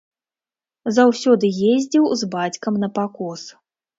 [0.97, 3.41] Заўсёды ездзіў з бацькам на пакос.